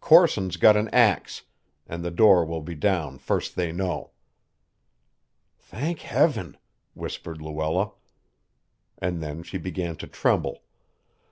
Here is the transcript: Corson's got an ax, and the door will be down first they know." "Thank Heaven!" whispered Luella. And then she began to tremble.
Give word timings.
Corson's 0.00 0.58
got 0.58 0.76
an 0.76 0.88
ax, 0.90 1.44
and 1.86 2.04
the 2.04 2.10
door 2.10 2.44
will 2.44 2.60
be 2.60 2.74
down 2.74 3.16
first 3.16 3.56
they 3.56 3.72
know." 3.72 4.10
"Thank 5.56 6.00
Heaven!" 6.00 6.58
whispered 6.92 7.40
Luella. 7.40 7.92
And 8.98 9.22
then 9.22 9.42
she 9.42 9.56
began 9.56 9.96
to 9.96 10.06
tremble. 10.06 10.62